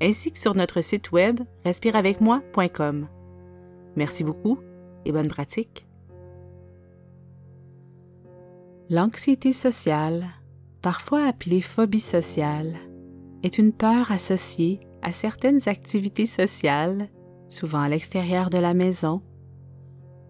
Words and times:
ainsi 0.00 0.32
que 0.32 0.38
sur 0.38 0.54
notre 0.54 0.80
site 0.80 1.12
web 1.12 1.40
respireavecmoi.com. 1.64 3.08
Merci 3.96 4.24
beaucoup 4.24 4.58
et 5.04 5.12
bonne 5.12 5.28
pratique. 5.28 5.86
L'anxiété 8.88 9.52
sociale, 9.52 10.26
parfois 10.82 11.24
appelée 11.26 11.60
phobie 11.60 12.00
sociale, 12.00 12.74
est 13.42 13.58
une 13.58 13.72
peur 13.72 14.10
associée 14.10 14.80
à 15.02 15.12
certaines 15.12 15.68
activités 15.68 16.26
sociales, 16.26 17.08
souvent 17.48 17.80
à 17.80 17.88
l'extérieur 17.88 18.50
de 18.50 18.58
la 18.58 18.74
maison, 18.74 19.22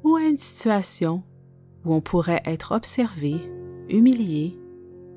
ou 0.05 0.16
à 0.16 0.23
une 0.25 0.37
situation 0.37 1.23
où 1.84 1.95
on 1.95 2.00
pourrait 2.00 2.42
être 2.45 2.73
observé, 2.73 3.37
humilié, 3.89 4.59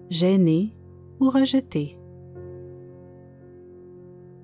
gêné 0.10 0.76
ou 1.20 1.30
rejeté. 1.30 1.98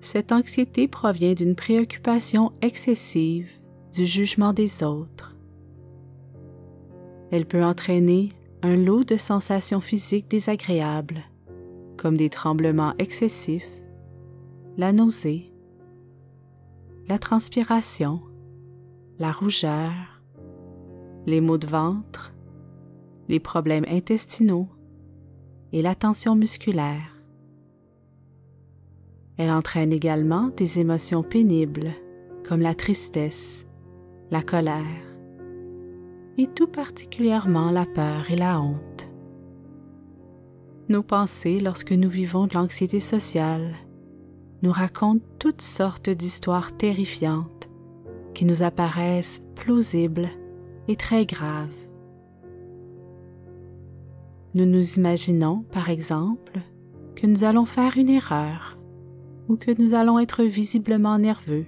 Cette 0.02 0.31
anxiété 0.31 0.88
provient 0.88 1.34
d'une 1.34 1.55
préoccupation 1.55 2.53
excessive 2.62 3.49
du 3.94 4.05
jugement 4.05 4.53
des 4.53 4.84
autres. 4.84 5.35
Elle 7.31 7.45
peut 7.45 7.64
entraîner 7.64 8.30
un 8.61 8.75
lot 8.75 9.03
de 9.03 9.17
sensations 9.17 9.81
physiques 9.81 10.30
désagréables, 10.30 11.22
comme 11.97 12.17
des 12.17 12.30
tremblements 12.30 12.94
excessifs, 12.97 13.67
la 14.77 14.94
nausée, 14.94 15.52
la 17.08 17.20
transpiration, 17.20 18.22
la 19.20 19.31
rougeur, 19.31 20.22
les 21.25 21.42
maux 21.42 21.58
de 21.58 21.67
ventre, 21.67 22.33
les 23.27 23.39
problèmes 23.39 23.86
intestinaux 23.88 24.67
et 25.72 25.81
la 25.81 25.94
tension 25.94 26.36
musculaire. 26.36 27.19
Elle 29.40 29.52
entraîne 29.52 29.94
également 29.94 30.50
des 30.50 30.80
émotions 30.80 31.23
pénibles 31.23 31.94
comme 32.45 32.59
la 32.59 32.76
tristesse, 32.76 33.66
la 34.32 34.42
colère 34.42 34.84
et 36.38 36.48
tout 36.48 36.68
particulièrement 36.68 37.72
la 37.72 37.86
peur 37.86 38.30
et 38.30 38.36
la 38.36 38.60
honte. 38.60 39.08
Nos 40.90 41.04
pensées 41.04 41.62
lorsque 41.62 41.94
nous 41.94 42.10
vivons 42.10 42.48
de 42.48 42.54
l'anxiété 42.56 43.00
sociale 43.00 43.76
nous 44.62 44.73
racontent 44.73 45.26
toutes 45.40 45.62
sortes 45.62 46.10
d'histoires 46.10 46.76
terrifiantes 46.76 47.70
qui 48.34 48.44
nous 48.44 48.62
apparaissent 48.62 49.45
plausibles 49.56 50.28
et 50.90 50.98
très 50.98 51.26
graves. 51.26 51.70
Nous 54.56 54.66
nous 54.66 54.98
imaginons, 54.98 55.64
par 55.72 55.90
exemple, 55.90 56.60
que 57.16 57.26
nous 57.26 57.45
allons 57.45 57.66
faire 57.66 57.95
une 57.98 58.10
erreur 58.10 58.78
ou 59.50 59.58
que 59.58 59.72
nous 59.81 59.95
allons 59.95 60.19
être 60.19 60.44
visiblement 60.44 61.17
nerveux 61.17 61.66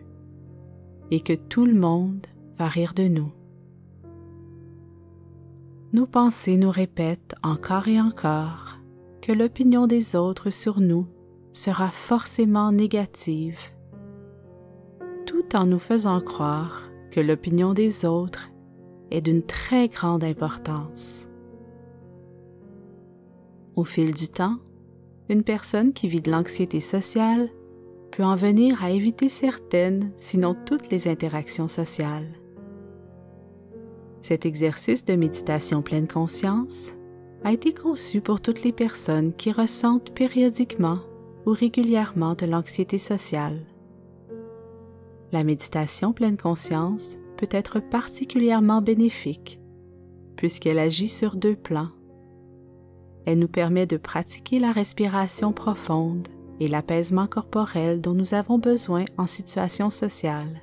et 1.10 1.20
que 1.20 1.34
tout 1.34 1.66
le 1.66 1.74
monde 1.74 2.26
va 2.58 2.68
rire 2.68 2.94
de 2.94 3.08
nous. 3.08 3.32
Nos 5.92 6.06
pensées 6.06 6.58
nous 6.58 6.70
répètent 6.70 7.36
encore 7.44 7.90
et 7.90 8.00
encore 8.00 8.80
que 9.22 9.34
l'opinion 9.34 9.88
des 9.88 10.16
autres 10.16 10.52
sur 10.52 10.80
nous 10.80 11.08
sera 11.52 11.90
forcément 11.90 12.72
négative, 12.72 13.60
tout 15.26 15.56
en 15.56 15.66
nous 15.66 15.80
faisant 15.80 16.22
croire 16.22 16.90
que 17.12 17.20
l'opinion 17.20 17.74
des 17.74 18.06
autres 18.06 18.52
est 19.10 19.22
d'une 19.22 19.44
très 19.44 19.90
grande 19.90 20.24
importance. 20.24 21.28
Au 23.76 23.84
fil 23.84 24.14
du 24.14 24.30
temps, 24.30 24.60
une 25.28 25.44
personne 25.44 25.92
qui 25.92 26.08
vit 26.08 26.22
de 26.22 26.32
l'anxiété 26.32 26.80
sociale 26.80 27.50
en 28.24 28.36
venir 28.36 28.84
à 28.84 28.92
éviter 28.92 29.30
certaines, 29.30 30.12
sinon 30.18 30.56
toutes 30.66 30.92
les 30.92 31.08
interactions 31.08 31.68
sociales. 31.68 32.28
Cet 34.22 34.46
exercice 34.46 35.06
de 35.06 35.16
méditation 35.16 35.82
pleine 35.82 36.08
conscience 36.08 36.94
a 37.44 37.52
été 37.52 37.74
conçu 37.74 38.22
pour 38.22 38.40
toutes 38.40 38.64
les 38.64 38.72
personnes 38.72 39.34
qui 39.34 39.52
ressentent 39.52 40.14
périodiquement 40.14 41.00
ou 41.46 41.52
régulièrement 41.52 42.36
de 42.36 42.46
l'anxiété 42.46 42.98
sociale. 42.98 43.60
La 45.32 45.44
méditation 45.44 46.14
pleine 46.14 46.38
conscience 46.38 47.18
peut 47.38 47.50
être 47.52 47.80
particulièrement 47.80 48.82
bénéfique 48.82 49.62
puisqu'elle 50.42 50.80
agit 50.80 51.08
sur 51.08 51.36
deux 51.36 51.56
plans. 51.56 51.90
Elle 53.28 53.38
nous 53.38 53.48
permet 53.48 53.86
de 53.86 53.98
pratiquer 53.98 54.58
la 54.58 54.72
respiration 54.72 55.54
profonde 55.54 56.28
et 56.62 56.68
l'apaisement 56.68 57.26
corporel 57.26 58.02
dont 58.02 58.14
nous 58.14 58.36
avons 58.36 58.60
besoin 58.60 59.06
en 59.18 59.26
situation 59.26 59.90
sociale. 59.90 60.62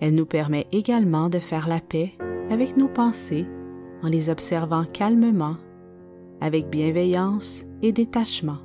Elle 0.00 0.14
nous 0.14 0.26
permet 0.26 0.66
également 0.70 1.30
de 1.30 1.38
faire 1.38 1.66
la 1.66 1.80
paix 1.80 2.12
avec 2.50 2.76
nos 2.76 2.88
pensées 2.88 3.46
en 4.02 4.08
les 4.08 4.28
observant 4.28 4.84
calmement, 4.84 5.56
avec 6.42 6.68
bienveillance 6.68 7.64
et 7.80 7.90
détachement. 7.90 8.58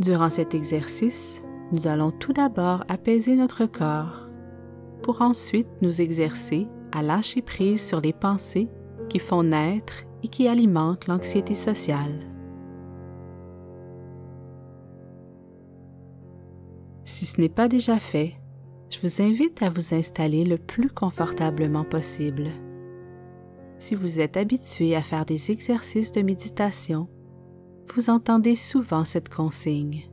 Durant 0.00 0.30
cet 0.30 0.56
exercice, 0.56 1.40
nous 1.70 1.86
allons 1.86 2.10
tout 2.10 2.32
d'abord 2.32 2.82
apaiser 2.88 3.36
notre 3.36 3.66
corps 3.66 4.28
pour 5.04 5.22
ensuite 5.22 5.68
nous 5.82 6.00
exercer 6.00 6.66
à 6.90 7.00
lâcher 7.00 7.42
prise 7.42 7.86
sur 7.86 8.00
les 8.00 8.12
pensées 8.12 8.68
qui 9.08 9.20
font 9.20 9.44
naître 9.44 10.02
et 10.24 10.28
qui 10.28 10.48
alimentent 10.48 11.06
l'anxiété 11.06 11.54
sociale. 11.54 12.35
Si 17.06 17.24
ce 17.24 17.40
n'est 17.40 17.48
pas 17.48 17.68
déjà 17.68 18.00
fait, 18.00 18.32
je 18.90 18.98
vous 19.00 19.22
invite 19.22 19.62
à 19.62 19.70
vous 19.70 19.94
installer 19.94 20.44
le 20.44 20.58
plus 20.58 20.90
confortablement 20.90 21.84
possible. 21.84 22.48
Si 23.78 23.94
vous 23.94 24.18
êtes 24.18 24.36
habitué 24.36 24.96
à 24.96 25.02
faire 25.02 25.24
des 25.24 25.52
exercices 25.52 26.10
de 26.10 26.22
méditation, 26.22 27.08
vous 27.94 28.10
entendez 28.10 28.56
souvent 28.56 29.04
cette 29.04 29.28
consigne. 29.28 30.10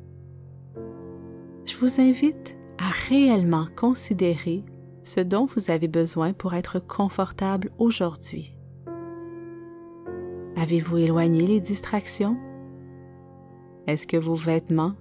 Je 1.66 1.76
vous 1.78 2.00
invite 2.00 2.56
à 2.78 2.90
réellement 3.10 3.66
considérer 3.76 4.64
ce 5.02 5.20
dont 5.20 5.46
vous 5.46 5.72
avez 5.72 5.88
besoin 5.88 6.32
pour 6.32 6.54
être 6.54 6.78
confortable 6.78 7.72
aujourd'hui. 7.80 8.56
Avez-vous 10.58 10.98
éloigné 11.00 11.48
les 11.48 11.60
distractions? 11.60 12.38
Est-ce 13.88 14.06
que 14.06 14.18
vos 14.18 14.36
vêtements 14.36 14.94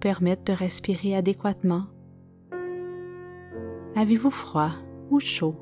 permettent 0.00 0.46
de 0.46 0.52
respirer 0.52 1.16
adéquatement? 1.16 1.86
Avez-vous 3.94 4.30
froid 4.30 4.72
ou 5.10 5.20
chaud? 5.20 5.56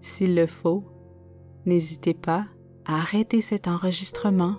S'il 0.00 0.34
le 0.34 0.46
faut, 0.46 0.84
n'hésitez 1.66 2.14
pas 2.14 2.46
à 2.86 2.94
arrêter 2.94 3.40
cet 3.42 3.68
enregistrement 3.68 4.56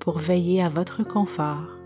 pour 0.00 0.18
veiller 0.18 0.62
à 0.62 0.68
votre 0.68 1.04
confort. 1.04 1.76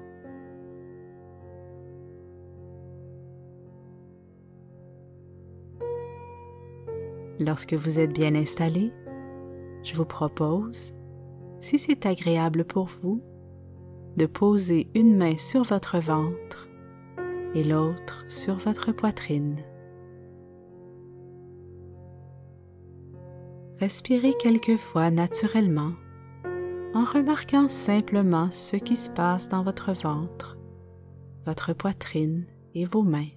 Lorsque 7.41 7.75
vous 7.75 7.99
êtes 7.99 8.12
bien 8.12 8.35
installé, 8.37 8.93
je 9.82 9.94
vous 9.94 10.05
propose, 10.05 10.94
si 11.58 11.79
c'est 11.79 12.06
agréable 12.06 12.64
pour 12.64 12.87
vous, 13.02 13.23
de 14.16 14.26
poser 14.26 14.88
une 14.94 15.16
main 15.16 15.37
sur 15.37 15.62
votre 15.62 15.99
ventre 15.99 16.69
et 17.55 17.64
l'autre 17.64 18.25
sur 18.28 18.56
votre 18.56 18.93
poitrine. 18.93 19.62
Respirez 23.81 24.32
quelquefois 24.40 25.11
naturellement 25.11 25.93
en 26.94 27.05
remarquant 27.05 27.66
simplement 27.66 28.50
ce 28.50 28.76
qui 28.76 28.96
se 28.96 29.11
passe 29.11 29.49
dans 29.49 29.62
votre 29.62 29.93
ventre, 29.93 30.56
votre 31.44 31.72
poitrine 31.72 32.46
et 32.75 32.87
vos 32.87 33.02
mains. 33.02 33.28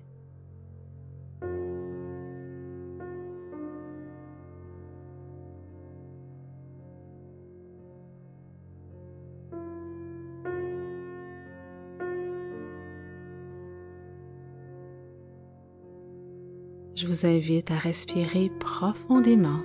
Invite 17.26 17.72
à 17.72 17.78
respirer 17.78 18.52
profondément 18.60 19.62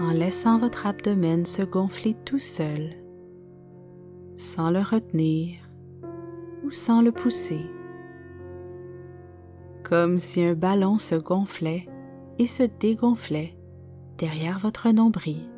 en 0.00 0.12
laissant 0.12 0.58
votre 0.58 0.86
abdomen 0.86 1.44
se 1.44 1.62
gonfler 1.62 2.16
tout 2.24 2.38
seul, 2.38 2.90
sans 4.36 4.70
le 4.70 4.80
retenir 4.80 5.58
ou 6.64 6.70
sans 6.70 7.02
le 7.02 7.12
pousser, 7.12 7.66
comme 9.82 10.18
si 10.18 10.42
un 10.42 10.54
ballon 10.54 10.98
se 10.98 11.16
gonflait 11.16 11.86
et 12.38 12.46
se 12.46 12.62
dégonflait 12.62 13.56
derrière 14.16 14.58
votre 14.58 14.90
nombril. 14.90 15.48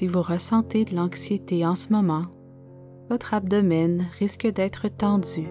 Si 0.00 0.06
vous 0.06 0.22
ressentez 0.22 0.86
de 0.86 0.96
l'anxiété 0.96 1.66
en 1.66 1.74
ce 1.74 1.92
moment, 1.92 2.22
votre 3.10 3.34
abdomen 3.34 4.06
risque 4.18 4.46
d'être 4.46 4.88
tendu 4.88 5.46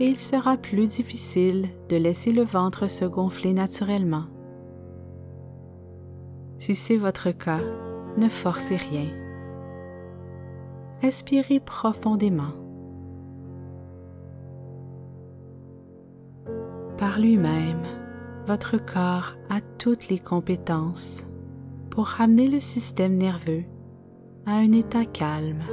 et 0.00 0.06
il 0.06 0.18
sera 0.18 0.56
plus 0.56 0.88
difficile 0.88 1.68
de 1.88 1.94
laisser 1.94 2.32
le 2.32 2.42
ventre 2.42 2.88
se 2.88 3.04
gonfler 3.04 3.52
naturellement. 3.52 4.24
Si 6.58 6.74
c'est 6.74 6.96
votre 6.96 7.30
cas, 7.30 7.60
ne 8.16 8.28
forcez 8.28 8.74
rien. 8.74 9.06
Respirez 11.00 11.60
profondément. 11.60 12.54
Par 16.96 17.20
lui-même, 17.20 17.84
votre 18.48 18.84
corps 18.84 19.36
a 19.48 19.60
toutes 19.78 20.08
les 20.08 20.18
compétences 20.18 21.22
pour 21.98 22.06
ramener 22.06 22.46
le 22.46 22.60
système 22.60 23.16
nerveux 23.16 23.64
à 24.46 24.52
un 24.52 24.70
état 24.70 25.04
calme. 25.04 25.64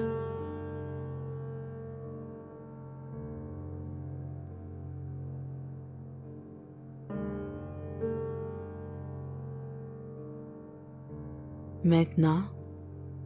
Maintenant, 11.84 12.42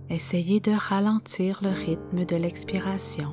essayez 0.09 0.59
de 0.59 0.73
ralentir 0.73 1.61
le 1.63 1.69
rythme 1.69 2.25
de 2.25 2.35
l'expiration. 2.35 3.29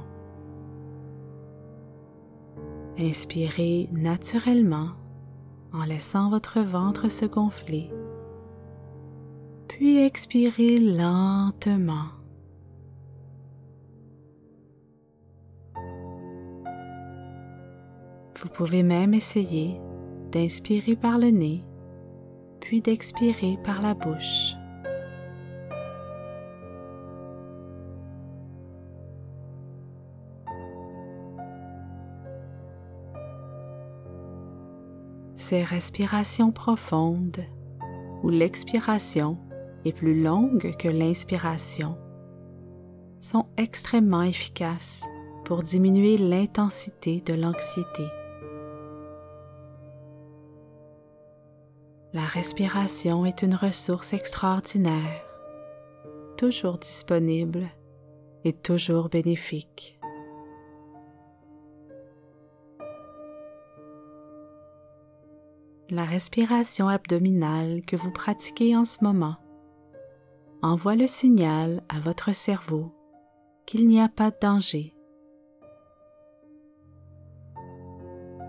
Inspirez 3.01 3.89
naturellement 3.91 4.91
en 5.73 5.83
laissant 5.83 6.31
votre 6.31 6.61
ventre 6.61 7.11
se 7.11 7.27
gonfler 7.27 7.91
puis 9.77 9.99
expirez 9.99 10.79
lentement. 10.79 12.09
Vous 18.41 18.49
pouvez 18.49 18.83
même 18.83 19.13
essayer 19.13 19.79
d'inspirer 20.33 20.97
par 20.97 21.19
le 21.19 21.29
nez, 21.29 21.63
puis 22.59 22.81
d'expirer 22.81 23.59
par 23.65 23.83
la 23.83 23.93
bouche. 23.93 24.55
Ces 35.37 35.63
respirations 35.63 36.51
profondes 36.51 37.45
ou 38.23 38.31
l'expiration 38.31 39.37
plus 39.93 40.23
longues 40.23 40.77
que 40.79 40.89
l'inspiration 40.89 41.97
sont 43.21 43.47
extrêmement 43.57 44.23
efficaces 44.23 45.05
pour 45.45 45.63
diminuer 45.63 46.17
l'intensité 46.17 47.21
de 47.21 47.35
l'anxiété. 47.35 48.05
La 52.13 52.25
respiration 52.25 53.27
est 53.27 53.43
une 53.43 53.55
ressource 53.55 54.13
extraordinaire, 54.13 55.23
toujours 56.37 56.79
disponible 56.79 57.69
et 58.45 58.53
toujours 58.53 59.09
bénéfique. 59.09 60.01
La 65.91 66.05
respiration 66.05 66.89
abdominale 66.89 67.83
que 67.87 67.97
vous 67.97 68.11
pratiquez 68.11 68.75
en 68.77 68.85
ce 68.85 69.05
moment 69.05 69.37
envoie 70.63 70.97
le 70.97 71.07
signal 71.07 71.83
à 71.89 72.01
votre 72.01 72.35
cerveau 72.35 72.93
qu'il 73.67 73.87
n'y 73.87 74.01
a 74.01 74.09
pas 74.09 74.31
de 74.31 74.37
danger. 74.41 74.95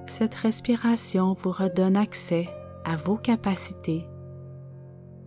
Cette 0.08 0.36
respiration 0.36 1.34
vous 1.34 1.52
redonne 1.52 1.98
accès 1.98 2.48
à 2.86 2.96
vos 2.96 3.18
capacités. 3.18 4.08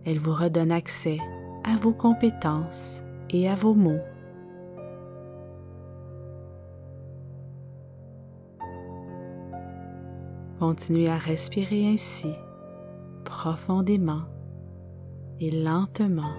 Elle 0.05 0.19
vous 0.19 0.33
redonne 0.33 0.71
accès 0.71 1.19
à 1.63 1.77
vos 1.77 1.93
compétences 1.93 3.03
et 3.29 3.47
à 3.47 3.55
vos 3.55 3.73
mots. 3.73 4.01
Continuez 10.59 11.09
à 11.09 11.17
respirer 11.17 11.87
ainsi, 11.87 12.31
profondément 13.23 14.23
et 15.39 15.51
lentement 15.51 16.33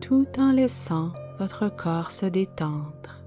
tout 0.00 0.26
en 0.38 0.52
laissant 0.52 1.12
votre 1.38 1.68
corps 1.68 2.10
se 2.10 2.26
détendre. 2.26 3.22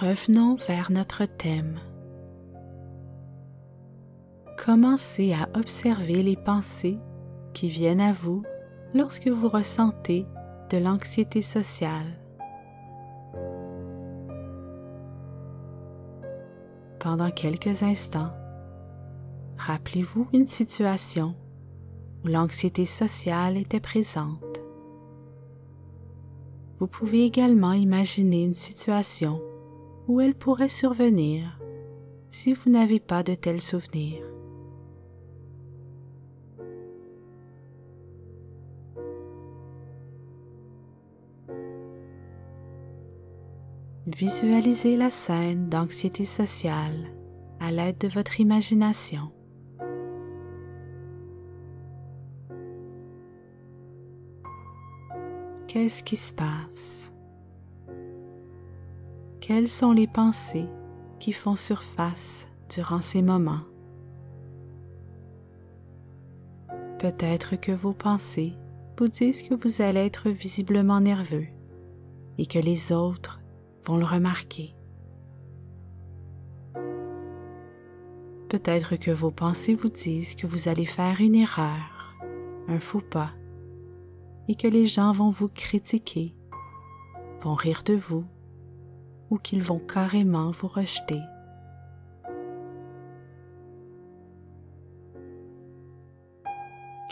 Revenons 0.00 0.56
vers 0.56 0.90
notre 0.90 1.26
thème. 1.26 1.78
Commencez 4.64 5.32
à 5.32 5.48
observer 5.56 6.22
les 6.22 6.36
pensées 6.36 6.98
qui 7.52 7.68
viennent 7.68 8.00
à 8.00 8.12
vous 8.12 8.42
lorsque 8.94 9.28
vous 9.28 9.48
ressentez 9.48 10.26
de 10.70 10.78
l'anxiété 10.78 11.42
sociale. 11.42 12.21
Pendant 17.02 17.32
quelques 17.32 17.82
instants, 17.82 18.30
rappelez-vous 19.58 20.28
une 20.32 20.46
situation 20.46 21.34
où 22.24 22.28
l'anxiété 22.28 22.84
sociale 22.84 23.56
était 23.56 23.80
présente. 23.80 24.62
Vous 26.78 26.86
pouvez 26.86 27.24
également 27.24 27.72
imaginer 27.72 28.44
une 28.44 28.54
situation 28.54 29.42
où 30.06 30.20
elle 30.20 30.36
pourrait 30.36 30.68
survenir 30.68 31.58
si 32.30 32.52
vous 32.52 32.70
n'avez 32.70 33.00
pas 33.00 33.24
de 33.24 33.34
tels 33.34 33.60
souvenirs. 33.60 34.31
Visualisez 44.16 44.96
la 44.96 45.10
scène 45.10 45.68
d'anxiété 45.68 46.26
sociale 46.26 47.08
à 47.60 47.70
l'aide 47.70 47.96
de 47.98 48.08
votre 48.08 48.40
imagination. 48.40 49.32
Qu'est-ce 55.66 56.02
qui 56.02 56.16
se 56.16 56.34
passe? 56.34 57.12
Quelles 59.40 59.68
sont 59.68 59.92
les 59.92 60.06
pensées 60.06 60.68
qui 61.18 61.32
font 61.32 61.56
surface 61.56 62.48
durant 62.68 63.00
ces 63.00 63.22
moments? 63.22 63.62
Peut-être 66.98 67.56
que 67.56 67.72
vos 67.72 67.94
pensées 67.94 68.52
vous 68.98 69.08
disent 69.08 69.42
que 69.42 69.54
vous 69.54 69.80
allez 69.80 70.00
être 70.00 70.28
visiblement 70.28 71.00
nerveux 71.00 71.46
et 72.36 72.46
que 72.46 72.58
les 72.58 72.92
autres 72.92 73.41
vont 73.84 73.96
le 73.96 74.04
remarquer. 74.04 74.74
Peut-être 78.48 78.96
que 78.96 79.10
vos 79.10 79.30
pensées 79.30 79.74
vous 79.74 79.88
disent 79.88 80.34
que 80.34 80.46
vous 80.46 80.68
allez 80.68 80.84
faire 80.86 81.20
une 81.20 81.34
erreur, 81.34 82.16
un 82.68 82.78
faux 82.78 83.00
pas, 83.00 83.30
et 84.48 84.54
que 84.54 84.68
les 84.68 84.86
gens 84.86 85.12
vont 85.12 85.30
vous 85.30 85.48
critiquer, 85.48 86.34
vont 87.40 87.54
rire 87.54 87.82
de 87.84 87.94
vous, 87.94 88.24
ou 89.30 89.38
qu'ils 89.38 89.62
vont 89.62 89.78
carrément 89.78 90.50
vous 90.50 90.68
rejeter. 90.68 91.20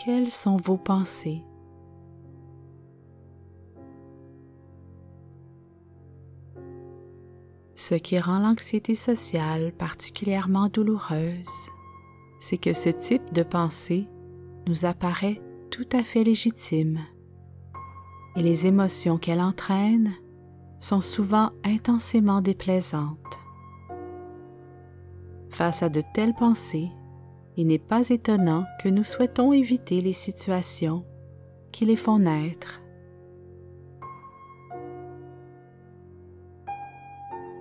Quelles 0.05 0.31
sont 0.31 0.57
vos 0.57 0.77
pensées 0.77 1.43
Ce 7.91 7.97
qui 7.97 8.21
rend 8.21 8.39
l'anxiété 8.39 8.95
sociale 8.95 9.73
particulièrement 9.77 10.69
douloureuse, 10.69 11.71
c'est 12.39 12.57
que 12.57 12.73
ce 12.73 12.89
type 12.89 13.33
de 13.33 13.43
pensée 13.43 14.07
nous 14.69 14.85
apparaît 14.85 15.43
tout 15.73 15.89
à 15.91 16.05
fait 16.05 16.23
légitime 16.23 17.01
et 18.37 18.45
les 18.45 18.69
émotions 18.69 19.19
qu'elle 19.19 19.41
entraîne 19.41 20.13
sont 20.79 21.01
souvent 21.01 21.51
intensément 21.65 22.41
déplaisantes. 22.41 23.41
Face 25.49 25.83
à 25.83 25.89
de 25.89 26.05
telles 26.15 26.35
pensées, 26.35 26.93
il 27.57 27.67
n'est 27.67 27.81
pas 27.81 28.09
étonnant 28.09 28.67
que 28.85 28.89
nous 28.89 29.03
souhaitons 29.03 29.53
éviter 29.53 30.01
les 30.01 30.13
situations 30.13 31.05
qui 31.73 31.87
les 31.87 31.97
font 31.97 32.21
naître. 32.21 32.80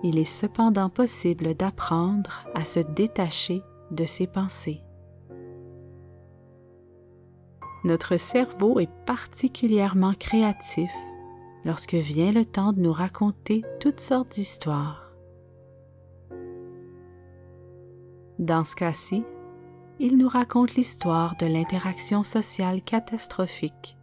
Il 0.02 0.18
est 0.18 0.24
cependant 0.24 0.88
possible 0.88 1.54
d'apprendre 1.54 2.48
à 2.54 2.64
se 2.64 2.80
détacher 2.80 3.62
de 3.90 4.04
ces 4.06 4.26
pensées. 4.26 4.82
Notre 7.84 8.16
cerveau 8.16 8.78
est 8.78 8.90
particulièrement 9.06 10.14
créatif 10.14 10.92
lorsque 11.64 11.94
vient 11.94 12.32
le 12.32 12.44
temps 12.44 12.72
de 12.72 12.80
nous 12.80 12.92
raconter 12.92 13.62
toutes 13.80 14.00
sortes 14.00 14.32
d'histoires. 14.32 15.12
Dans 18.38 18.64
ce 18.64 18.74
cas-ci, 18.74 19.22
il 19.98 20.16
nous 20.16 20.28
raconte 20.28 20.74
l'histoire 20.74 21.36
de 21.36 21.44
l'interaction 21.44 22.22
sociale 22.22 22.80
catastrophique 22.80 23.98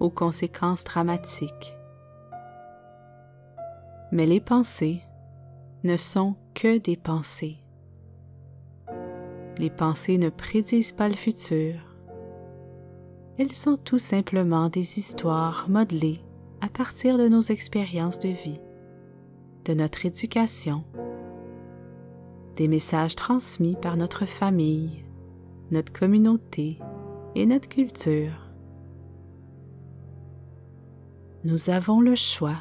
aux 0.00 0.08
conséquences 0.08 0.84
dramatiques. 0.84 1.74
Mais 4.10 4.24
les 4.24 4.40
pensées 4.40 5.02
ne 5.84 5.98
sont 5.98 6.34
que 6.54 6.78
des 6.78 6.96
pensées. 6.96 7.58
Les 9.58 9.70
pensées 9.70 10.18
ne 10.18 10.30
prédisent 10.30 10.92
pas 10.92 11.08
le 11.08 11.14
futur. 11.14 11.74
Elles 13.38 13.52
sont 13.52 13.76
tout 13.76 13.98
simplement 13.98 14.68
des 14.68 14.98
histoires 14.98 15.68
modelées 15.68 16.20
à 16.62 16.68
partir 16.68 17.18
de 17.18 17.28
nos 17.28 17.42
expériences 17.42 18.18
de 18.18 18.30
vie, 18.30 18.60
de 19.66 19.74
notre 19.74 20.06
éducation, 20.06 20.84
des 22.56 22.68
messages 22.68 23.14
transmis 23.14 23.76
par 23.76 23.96
notre 23.98 24.24
famille, 24.24 25.04
notre 25.70 25.92
communauté 25.92 26.78
et 27.34 27.44
notre 27.44 27.68
culture. 27.68 28.48
Nous 31.44 31.68
avons 31.68 32.00
le 32.00 32.14
choix 32.14 32.56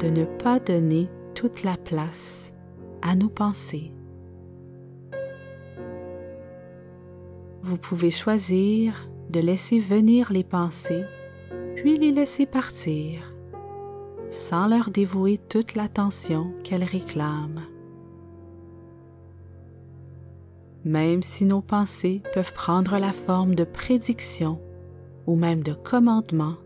de 0.00 0.08
ne 0.08 0.24
pas 0.24 0.58
donner 0.58 1.08
toute 1.34 1.62
la 1.62 1.76
place 1.76 2.54
à 3.02 3.14
nos 3.14 3.28
pensées. 3.28 3.92
Vous 7.62 7.76
pouvez 7.76 8.10
choisir 8.10 9.08
de 9.30 9.40
laisser 9.40 9.78
venir 9.78 10.32
les 10.32 10.44
pensées, 10.44 11.04
puis 11.76 11.98
les 11.98 12.10
laisser 12.10 12.46
partir, 12.46 13.34
sans 14.28 14.66
leur 14.66 14.90
dévouer 14.90 15.38
toute 15.38 15.74
l'attention 15.74 16.52
qu'elles 16.64 16.84
réclament. 16.84 17.66
Même 20.84 21.22
si 21.22 21.44
nos 21.44 21.60
pensées 21.60 22.22
peuvent 22.32 22.54
prendre 22.54 22.98
la 22.98 23.12
forme 23.12 23.54
de 23.54 23.64
prédictions 23.64 24.60
ou 25.26 25.36
même 25.36 25.62
de 25.62 25.74
commandements, 25.74 26.56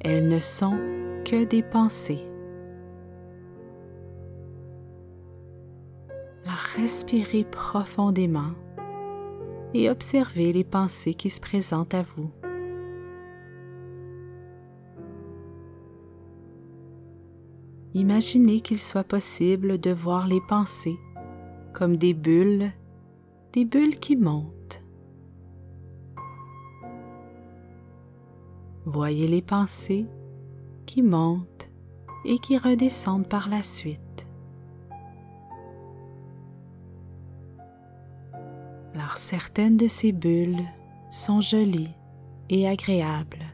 elles 0.00 0.28
ne 0.28 0.40
sont 0.40 0.78
que 1.24 1.44
des 1.44 1.62
pensées. 1.62 2.31
Respirez 6.76 7.44
profondément 7.44 8.52
et 9.74 9.90
observez 9.90 10.52
les 10.52 10.64
pensées 10.64 11.14
qui 11.14 11.30
se 11.30 11.40
présentent 11.40 11.94
à 11.94 12.02
vous. 12.02 12.30
Imaginez 17.94 18.60
qu'il 18.60 18.80
soit 18.80 19.04
possible 19.04 19.78
de 19.78 19.90
voir 19.90 20.26
les 20.26 20.40
pensées 20.40 20.98
comme 21.74 21.96
des 21.96 22.14
bulles, 22.14 22.72
des 23.52 23.64
bulles 23.64 23.98
qui 23.98 24.16
montent. 24.16 24.84
Voyez 28.84 29.28
les 29.28 29.42
pensées 29.42 30.06
qui 30.86 31.02
montent 31.02 31.70
et 32.24 32.38
qui 32.38 32.56
redescendent 32.58 33.28
par 33.28 33.48
la 33.48 33.62
suite. 33.62 34.01
Certaines 39.16 39.76
de 39.76 39.88
ces 39.88 40.12
bulles 40.12 40.64
sont 41.10 41.40
jolies 41.40 41.94
et 42.48 42.68
agréables. 42.68 43.44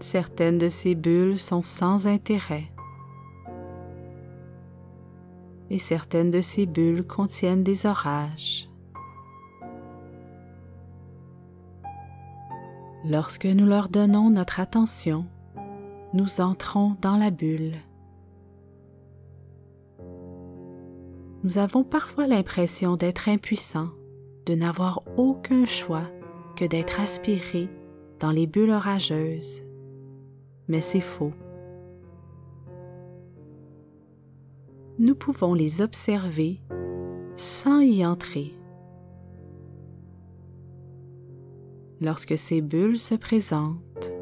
Certaines 0.00 0.58
de 0.58 0.68
ces 0.68 0.94
bulles 0.94 1.38
sont 1.38 1.62
sans 1.62 2.06
intérêt. 2.06 2.64
Et 5.70 5.78
certaines 5.78 6.30
de 6.30 6.40
ces 6.40 6.66
bulles 6.66 7.06
contiennent 7.06 7.64
des 7.64 7.86
orages. 7.86 8.68
Lorsque 13.04 13.46
nous 13.46 13.66
leur 13.66 13.88
donnons 13.88 14.30
notre 14.30 14.60
attention, 14.60 15.26
nous 16.12 16.40
entrons 16.40 16.96
dans 17.00 17.16
la 17.16 17.30
bulle 17.30 17.76
nous 21.42 21.58
avons 21.58 21.84
parfois 21.84 22.26
l'impression 22.26 22.96
d'être 22.96 23.28
impuissants, 23.28 23.90
de 24.46 24.54
n'avoir 24.54 25.02
aucun 25.16 25.64
choix 25.64 26.04
que 26.56 26.64
d'être 26.64 27.00
aspirés 27.00 27.68
dans 28.18 28.30
les 28.30 28.46
bulles 28.46 28.70
orageuses. 28.70 29.62
Mais 30.68 30.80
c'est 30.80 31.00
faux. 31.00 31.32
Nous 34.98 35.14
pouvons 35.14 35.54
les 35.54 35.80
observer 35.80 36.60
sans 37.34 37.80
y 37.80 38.04
entrer. 38.04 38.52
Lorsque 42.02 42.36
ces 42.36 42.60
bulles 42.60 42.98
se 42.98 43.14
présentent, 43.14 44.12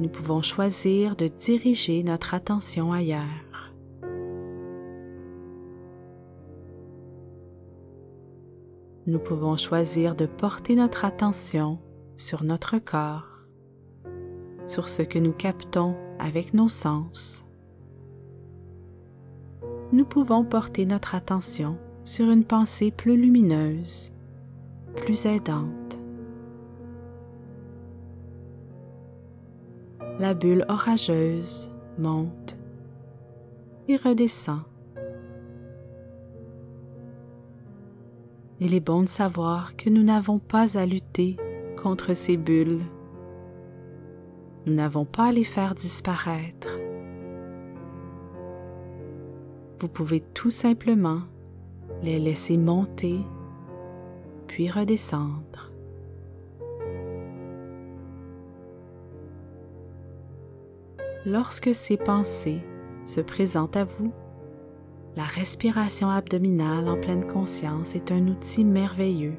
nous 0.00 0.08
pouvons 0.08 0.42
choisir 0.42 1.14
de 1.14 1.28
diriger 1.28 2.02
notre 2.02 2.34
attention 2.34 2.92
ailleurs. 2.92 3.49
Nous 9.10 9.18
pouvons 9.18 9.56
choisir 9.56 10.14
de 10.14 10.24
porter 10.24 10.76
notre 10.76 11.04
attention 11.04 11.80
sur 12.16 12.44
notre 12.44 12.78
corps, 12.78 13.40
sur 14.68 14.88
ce 14.88 15.02
que 15.02 15.18
nous 15.18 15.32
captons 15.32 15.96
avec 16.20 16.54
nos 16.54 16.68
sens. 16.68 17.44
Nous 19.92 20.04
pouvons 20.04 20.44
porter 20.44 20.86
notre 20.86 21.16
attention 21.16 21.76
sur 22.04 22.30
une 22.30 22.44
pensée 22.44 22.92
plus 22.92 23.16
lumineuse, 23.16 24.12
plus 24.94 25.26
aidante. 25.26 25.98
La 30.20 30.34
bulle 30.34 30.64
orageuse 30.68 31.68
monte 31.98 32.56
et 33.88 33.96
redescend 33.96 34.60
il 38.60 38.74
est 38.74 38.80
bon 38.80 39.02
de 39.02 39.08
savoir 39.08 39.74
que 39.76 39.88
nous 39.88 40.02
n'avons 40.02 40.38
pas 40.38 40.76
à 40.78 40.84
lutter 40.84 41.38
contre 41.82 42.14
ces 42.14 42.36
bulles. 42.36 42.82
Nous 44.66 44.74
n'avons 44.74 45.06
pas 45.06 45.28
à 45.28 45.32
les 45.32 45.44
faire 45.44 45.74
disparaître. 45.74 46.68
Vous 49.80 49.88
pouvez 49.88 50.20
tout 50.20 50.50
simplement 50.50 51.20
les 52.02 52.18
laisser 52.18 52.58
monter 52.58 53.20
puis 54.46 54.70
redescendre. 54.70 55.72
Lorsque 61.24 61.74
ces 61.74 61.96
pensées 61.96 62.60
se 63.06 63.20
présentent 63.22 63.76
à 63.76 63.84
vous, 63.84 64.12
la 65.16 65.24
respiration 65.24 66.08
abdominale 66.08 66.88
en 66.88 66.96
pleine 66.96 67.26
conscience 67.26 67.94
est 67.94 68.12
un 68.12 68.28
outil 68.28 68.64
merveilleux. 68.64 69.36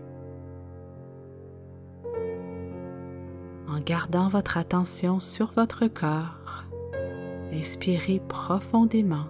En 3.67 3.79
gardant 3.79 4.27
votre 4.27 4.57
attention 4.57 5.19
sur 5.19 5.53
votre 5.53 5.87
corps, 5.87 6.65
inspirez 7.53 8.21
profondément 8.27 9.27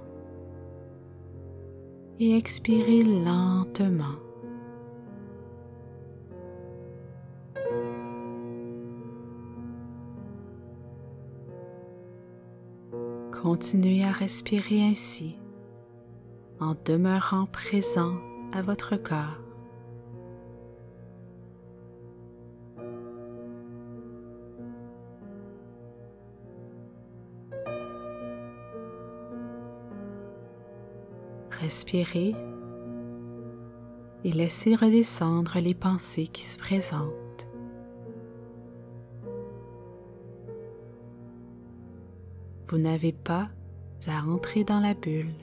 et 2.19 2.36
expirez 2.36 3.03
lentement. 3.03 4.15
Continuez 13.31 14.03
à 14.03 14.12
respirer 14.12 14.83
ainsi 14.83 15.36
en 16.61 16.75
demeurant 16.85 17.47
présent 17.47 18.13
à 18.53 18.61
votre 18.61 18.95
corps. 18.95 19.39
Respirez 31.59 32.35
et 34.23 34.31
laissez 34.31 34.75
redescendre 34.75 35.59
les 35.59 35.73
pensées 35.73 36.27
qui 36.27 36.45
se 36.45 36.57
présentent. 36.57 37.47
Vous 42.69 42.77
n'avez 42.77 43.11
pas 43.11 43.49
à 44.07 44.23
entrer 44.25 44.63
dans 44.63 44.79
la 44.79 44.93
bulle. 44.93 45.33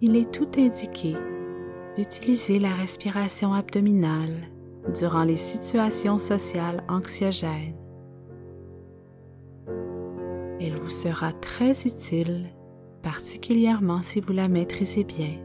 Il 0.00 0.16
est 0.16 0.30
tout 0.32 0.48
indiqué 0.56 1.14
d'utiliser 1.96 2.58
la 2.58 2.72
respiration 2.72 3.52
abdominale 3.52 4.48
durant 4.94 5.24
les 5.24 5.36
situations 5.36 6.18
sociales 6.18 6.84
anxiogènes. 6.88 7.76
Elle 10.60 10.76
vous 10.76 10.90
sera 10.90 11.32
très 11.32 11.72
utile, 11.82 12.46
particulièrement 13.02 14.02
si 14.02 14.20
vous 14.20 14.32
la 14.32 14.48
maîtrisez 14.48 15.04
bien. 15.04 15.38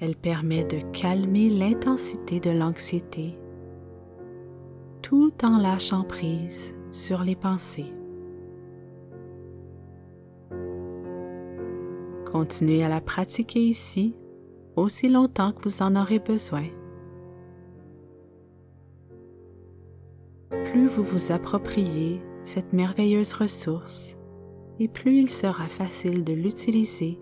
Elle 0.00 0.16
permet 0.16 0.64
de 0.64 0.80
calmer 0.92 1.48
l'intensité 1.48 2.40
de 2.40 2.50
l'anxiété 2.50 3.38
tout 5.00 5.32
en 5.44 5.58
lâchant 5.58 6.04
prise 6.04 6.74
sur 6.90 7.22
les 7.22 7.36
pensées. 7.36 7.92
Continuez 12.32 12.82
à 12.82 12.88
la 12.88 13.02
pratiquer 13.02 13.60
ici 13.60 14.14
aussi 14.74 15.10
longtemps 15.10 15.52
que 15.52 15.64
vous 15.64 15.82
en 15.82 15.94
aurez 15.96 16.18
besoin. 16.18 16.64
Plus 20.48 20.88
vous 20.88 21.02
vous 21.02 21.30
appropriez 21.30 22.22
cette 22.44 22.72
merveilleuse 22.72 23.34
ressource, 23.34 24.16
et 24.80 24.88
plus 24.88 25.18
il 25.18 25.28
sera 25.28 25.64
facile 25.64 26.24
de 26.24 26.32
l'utiliser 26.32 27.20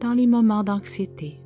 dans 0.00 0.14
les 0.14 0.26
moments 0.26 0.64
d'anxiété. 0.64 1.42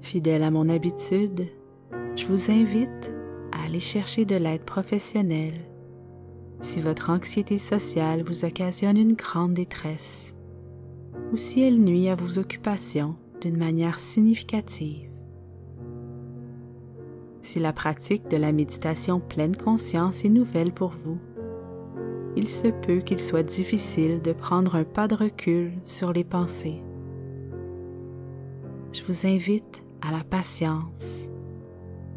Fidèle 0.00 0.44
à 0.44 0.52
mon 0.52 0.68
habitude, 0.68 1.48
je 2.14 2.26
vous 2.26 2.52
invite 2.52 3.19
aller 3.70 3.78
chercher 3.78 4.24
de 4.24 4.34
l'aide 4.34 4.64
professionnelle 4.64 5.60
si 6.60 6.80
votre 6.80 7.08
anxiété 7.08 7.56
sociale 7.56 8.24
vous 8.24 8.44
occasionne 8.44 8.96
une 8.96 9.12
grande 9.12 9.54
détresse 9.54 10.34
ou 11.32 11.36
si 11.36 11.62
elle 11.62 11.80
nuit 11.80 12.08
à 12.08 12.16
vos 12.16 12.40
occupations 12.40 13.14
d'une 13.40 13.56
manière 13.56 14.00
significative. 14.00 15.08
Si 17.42 17.60
la 17.60 17.72
pratique 17.72 18.28
de 18.28 18.36
la 18.36 18.50
méditation 18.50 19.20
pleine 19.20 19.56
conscience 19.56 20.24
est 20.24 20.30
nouvelle 20.30 20.72
pour 20.72 20.90
vous, 20.90 21.18
il 22.34 22.48
se 22.48 22.68
peut 22.68 22.98
qu'il 22.98 23.22
soit 23.22 23.44
difficile 23.44 24.20
de 24.20 24.32
prendre 24.32 24.74
un 24.74 24.84
pas 24.84 25.06
de 25.06 25.14
recul 25.14 25.74
sur 25.84 26.12
les 26.12 26.24
pensées. 26.24 26.82
Je 28.92 29.04
vous 29.04 29.28
invite 29.28 29.84
à 30.02 30.10
la 30.10 30.24
patience 30.24 31.30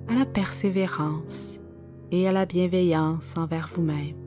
à 0.08 0.14
la 0.14 0.26
persévérance 0.26 1.60
et 2.12 2.28
à 2.28 2.32
la 2.32 2.46
bienveillance 2.46 3.38
envers 3.38 3.70
vous-même. 3.74 4.18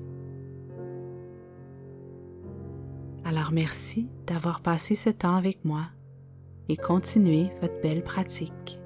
Alors 3.24 3.52
merci 3.52 4.08
d'avoir 4.26 4.60
passé 4.60 4.94
ce 4.94 5.10
temps 5.10 5.36
avec 5.36 5.64
moi 5.64 5.82
et 6.68 6.76
continuez 6.76 7.50
votre 7.60 7.80
belle 7.80 8.02
pratique. 8.02 8.78